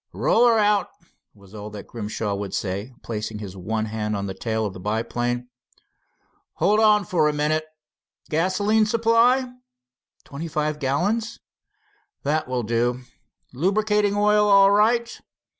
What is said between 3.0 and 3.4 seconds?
placing